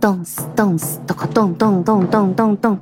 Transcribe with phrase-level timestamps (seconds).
[0.00, 2.78] 咚死咚死咚咚咚咚咚咚咚，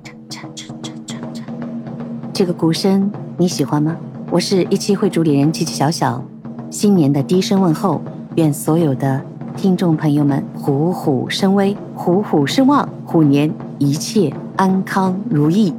[2.31, 3.97] 这个鼓声你喜欢吗？
[4.31, 6.23] 我是一期会主理人琪琪小小，
[6.71, 8.03] 新年的低声问候，
[8.35, 9.23] 愿所有的
[9.57, 15.73] 听众朋友们虎虎生威，虎虎生旺，虎年一切安康如意。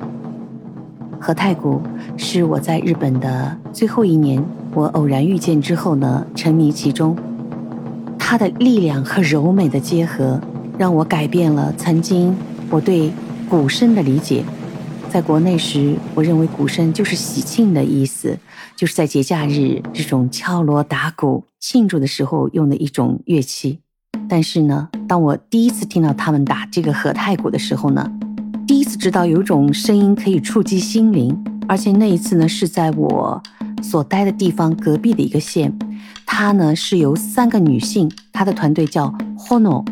[1.19, 1.79] 和太鼓
[2.17, 4.43] 是我在日本的最后一年，
[4.73, 7.15] 我偶然遇见之后呢，沉迷其中，
[8.17, 10.41] 它的力量和柔美的结合。
[10.77, 12.36] 让我改变了曾经
[12.69, 13.11] 我对
[13.49, 14.43] 鼓声的理解。
[15.09, 18.37] 在国内时，我认为鼓声就是喜庆的意思，
[18.75, 23.79] 就是在节假日这种敲锣打鼓庆祝的时候用的一种乐器。
[24.29, 28.11] 但是呢，当我第一次听到他们打这个和太鼓的时候呢，
[28.68, 31.35] 第一次知道有种声音可以触及心灵。
[31.69, 33.41] 而且那一次呢，是在我
[33.81, 35.73] 所待的地方隔壁的一个县，
[36.25, 39.85] 它呢是由三个女性，她的团队叫 Hono。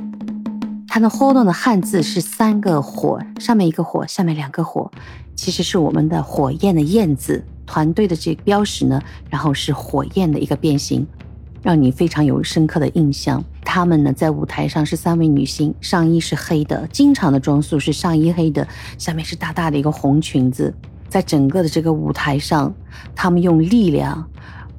[0.96, 4.90] 它的 “hold” 的汉字是三个火，上面一个火，下面两个火，
[5.36, 7.44] 其实是我们的火焰的“焰”字。
[7.66, 11.06] 团队的这个标识呢，然后是火焰的一个变形，
[11.62, 13.44] 让你非常有深刻的印象。
[13.66, 18.66] 她们呢，在舞台上是三位女性，上衣是黑的，经常的装束是上衣黑的，
[18.98, 20.74] 下面是大大的一个红裙子。
[21.10, 22.74] 在整个的这个舞台上，
[23.14, 24.26] 她们用力量，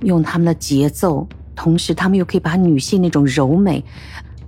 [0.01, 3.85] 用她们的节奏，同时她们又可以把女性那种柔美。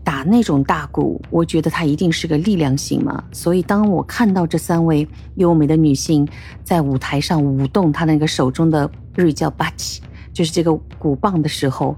[0.09, 3.23] 打那种大鼓，我觉得它一定是个力量型嘛。
[3.31, 6.27] 所以当我看到这三位优美的女性
[6.65, 10.01] 在舞台上舞动她那个手中的日语叫巴奇，
[10.33, 11.95] 就是这个鼓棒的时候，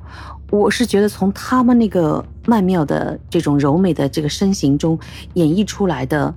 [0.50, 4.98] 我是觉得从她们那个曼妙的这种柔美的这个身形中
[5.34, 6.34] 演绎出来的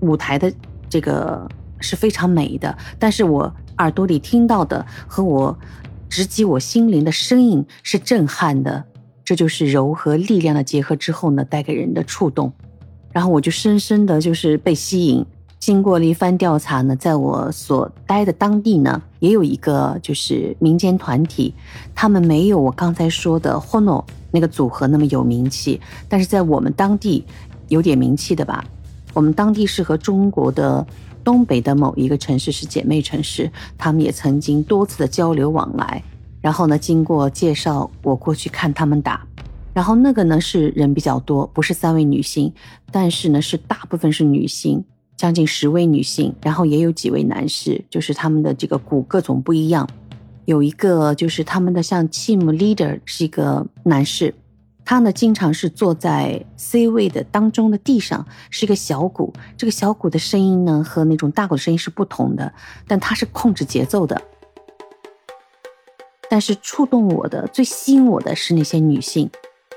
[0.00, 0.50] 舞台的
[0.88, 1.46] 这个
[1.80, 2.74] 是非常美的。
[2.98, 5.54] 但是我耳朵里听到的和我
[6.08, 8.82] 直击我心灵的声音是震撼的。
[9.24, 12.52] 这就是柔和力量的结合之后呢，带给人的触动，
[13.10, 15.24] 然后我就深深的就是被吸引。
[15.58, 21.54] 经过了一番调查呢，在我所待的当地呢，也有一个就是民间团体，
[21.94, 27.24] 他们没有我刚才说的 Hono 那个组合那么有名气，但是在我们当地
[27.68, 28.62] 有点名气的吧。
[29.14, 30.86] 我们当地是和中国的
[31.22, 36.02] 东北的某一个城市是姐妹城市，他们也曾经多次的交流往来。
[36.44, 39.26] 然后呢，经过介绍，我过去看他们打。
[39.72, 42.52] 然后那个呢是人比较多，不是三位女性，
[42.92, 44.84] 但是呢是大部分是女性，
[45.16, 49.88] 将近十位女性，然后也有几位男士，就是他们的这个鼓各种不一样。
[50.44, 54.34] 有一个就是他们的像 team leader 是一个男士，
[54.84, 59.32] 他呢经常是坐在 C 位的当中的地上，是一个小鼓。
[59.56, 62.52] 这个小鼓的声音呢和那种大鼓的声音是不同的，
[62.86, 64.20] 但他是控制节奏的。
[66.28, 69.30] 但是触动我的、最吸引我的是那些女性，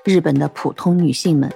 [0.03, 1.51] 日本的普通女性们，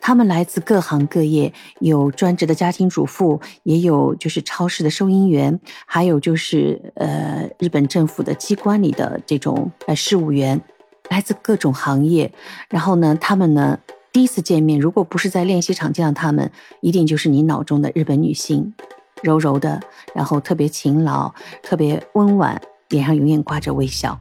[0.00, 10.60] 她们来自各行各业，有专职的家庭主妇，也有就是超市的收银员，还有就是呃日本政府的机关里的这种呃事务员，
[11.10, 12.32] 来自各种行业。
[12.70, 13.78] 然后呢，她们呢
[14.12, 18.72] 第一次见面，如果不是在练习场见到她们，一定就是你脑中的日本女性，
[19.22, 19.80] 柔柔的，
[20.14, 22.58] 然后特别勤劳，特别温婉，
[22.88, 24.18] 脸上永远挂着微笑。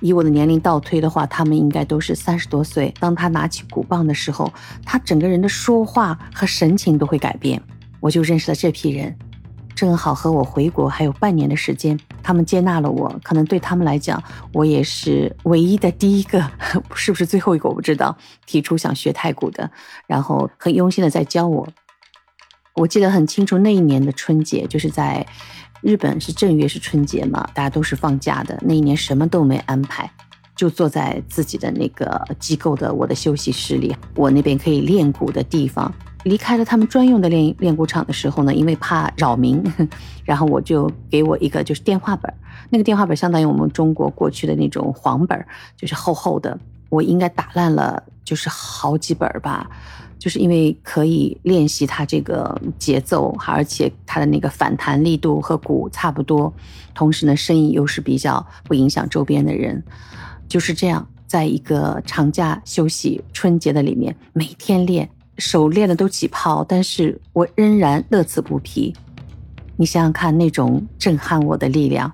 [0.00, 2.92] 以我的年龄倒推的话，他们应该都是三十多岁。
[2.98, 4.52] 当他拿起鼓棒的时候，
[4.84, 7.60] 他整个人的说话和神情都会改变。
[8.00, 9.14] 我就认识了这批人，
[9.74, 13.14] 正好和我回国还有半年的时间，他们接纳了我。
[13.22, 14.22] 可能对他们来讲，
[14.54, 16.50] 我也是唯一的第一个，
[16.94, 18.16] 是不是最后一个我不知道。
[18.46, 19.70] 提出想学太鼓的，
[20.06, 21.68] 然后很用心的在教我。
[22.76, 25.26] 我记得很清楚，那一年的春节就是在。
[25.82, 28.58] 日本是正月是春节嘛，大家都是放假的。
[28.62, 30.10] 那一年什么都没安排，
[30.54, 35.92] 就坐在自己的那个机构的我的休息室里，我那边可以练鼓的地方。
[36.24, 39.62] 离开了他们专用的练练鼓场的时候呢，因为怕扰民，
[40.22, 42.30] 然后我就给我一个就是电话本，
[42.68, 45.46] 那个电话本相当于我们中国过去的那种黄本，
[45.78, 46.58] 就是厚厚的。
[46.90, 49.70] 我应该打烂了，就是好几本吧。
[50.20, 56.52] 就是因为可以练习它这个节奏，而且它的那个反弹力度和鼓差不多，
[56.94, 59.82] 同时呢，声音又是比较不影响周边的人。
[60.46, 65.08] 就是这样，在一个长假休息春节的里面，每天练，
[65.38, 68.94] 手练的都起泡，但是我仍然乐此不疲。
[69.76, 72.12] 你想想看，那种震撼我的力量。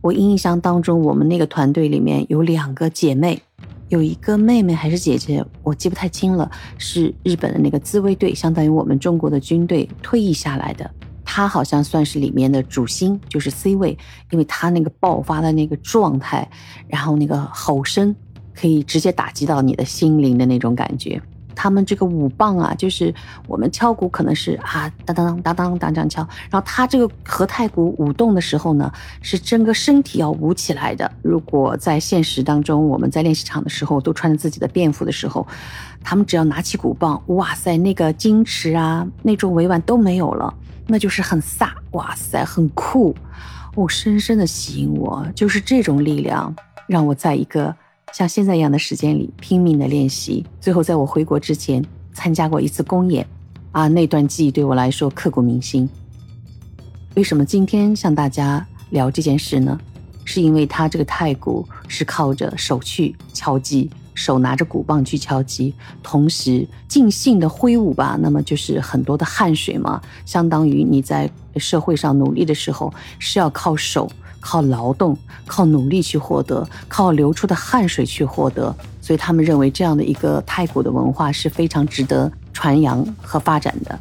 [0.00, 3.42] 我印象当中，我们那个团队里面有两个姐妹。
[3.88, 6.50] 有一个妹妹还是姐姐，我记不太清了。
[6.76, 10.90] 是日本的那个自卫队，相当于我们中国的军队退役下来的。
[11.24, 13.96] 她好像算是里面的主心，就是 C 位，
[14.30, 16.48] 因为她那个爆发的那个状态，
[16.86, 18.14] 然后那个吼声，
[18.54, 21.20] 可以直接打击到你的心灵的那种感觉。
[21.60, 23.12] 他们这个舞棒啊，就是
[23.48, 31.10] 我们敲鼓可能是啊当当当当当这样敲，然后他这个和太鼓舞动的时候呢，是整个身体要舞起来的。
[31.20, 35.44] 如果在现实当中，我们在练习场的时候都穿着自己的便服的时候，
[36.04, 40.54] 他们只要拿起鼓棒，哇塞，那个矜持啊，那种委婉都没有了，
[40.86, 43.12] 那就是很飒，哇塞，很酷。
[43.74, 46.54] 哦，深深的吸引我，就是这种力量，
[46.86, 47.74] 让我在一个
[48.12, 50.44] 像现在一样的时间里拼命的练习。
[50.60, 53.26] 最后，在我回国之前，参加过一次公演，
[53.72, 55.88] 啊，那段记忆对我来说刻骨铭心。
[57.14, 59.78] 为什么今天向大家聊这件事呢？
[60.24, 63.90] 是因为他这个太鼓是靠着手去敲击。
[64.14, 65.72] 手拿着鼓棒去敲击，
[66.02, 68.18] 同时尽兴的挥舞吧。
[68.20, 74.10] 那么就是很多的汗水嘛，相当于你在社会上努力的时候是要靠手、
[74.40, 78.74] 靠劳动、靠努力去获得，靠流出的汗水去获得。
[79.00, 83.98] 所以他们认为这样的一个太古的文化是非常值得传扬和发展的。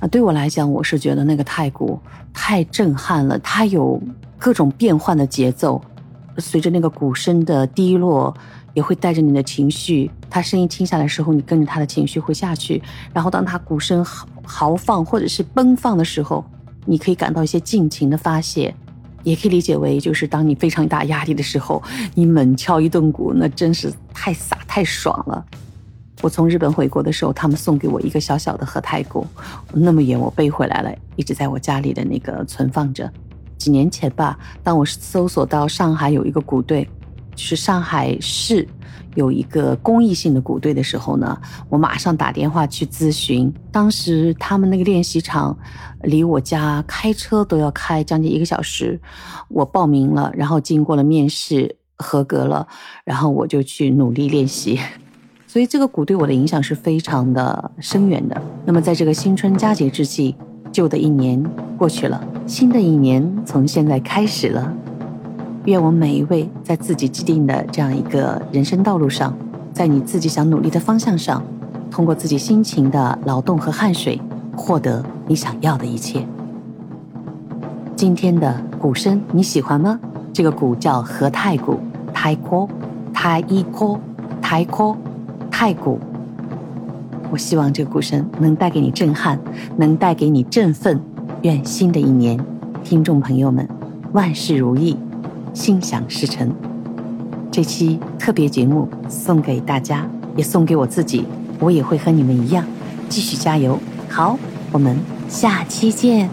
[0.00, 1.98] 啊，对我来讲，我是觉得那个太古
[2.32, 4.00] 太震撼了，它有
[4.38, 5.80] 各种变换的节奏，
[6.38, 8.34] 随着那个鼓声的低落。
[8.74, 12.82] 也会带着你的情绪，他声音听下来的时候，你跟着他的情绪会下去。
[13.10, 16.44] 然后当他鼓声豪豪放或者是奔放的时候，
[16.84, 18.76] 你可以感到一些尽情的发泄，
[19.26, 21.82] 也可以理解为就是当你非常大压力的时候，
[22.14, 25.44] 你猛敲一顿鼓，那真是太洒太爽了。
[26.22, 29.26] 我从日本回国的时候，他们送给我一个小小的和太鼓，
[29.72, 33.12] 那么远我背回来了，一直在我家里的那个存放着。
[33.58, 36.88] 几年前吧，当我搜索到上海有一个鼓队。
[37.36, 38.66] 就是上海市
[39.14, 41.38] 有一个公益性的鼓队的时候呢，
[41.68, 43.52] 我马上打电话去咨询。
[43.70, 45.56] 当时他们那个练习场
[46.02, 49.00] 离我家开车都要开将近一个小时。
[49.48, 52.66] 我报名了，然后经过了面试，合格了，
[53.04, 54.80] 然后我就去努力练习。
[55.46, 58.42] 所以这个鼓对我的影响是非常的深远的。
[58.64, 60.34] 那么在这个新春佳节之际，
[60.72, 61.42] 旧的一年
[61.78, 64.74] 过去了，新的一年从现在开始了。
[65.66, 69.36] 愿我们每一位在自己既定的这样一个人生道路上，
[69.72, 71.42] 在你自己想努力的方向上，
[71.90, 74.20] 通过自己辛勤的劳动和汗水，
[74.56, 76.24] 获得你想要的一切。
[77.96, 79.98] 今天的鼓声你喜欢吗？
[80.32, 81.80] 这个鼓叫和太鼓，
[82.14, 82.68] 太鼓，
[83.12, 83.98] 太一鼓，
[84.40, 84.96] 太鼓，
[85.50, 85.98] 太鼓。
[87.32, 89.36] 我希望这个鼓声能带给你震撼，
[89.76, 91.00] 能带给你振奋。
[91.42, 92.38] 愿新的一年，
[92.84, 93.68] 听众朋友们
[94.12, 94.96] 万事如意。
[95.56, 96.54] 心想事成，
[97.50, 100.06] 这期特别节目送给大家，
[100.36, 101.24] 也送给我自己。
[101.58, 102.62] 我也会和你们一样，
[103.08, 103.78] 继续加油。
[104.06, 104.38] 好，
[104.70, 104.94] 我们
[105.30, 106.28] 下期见。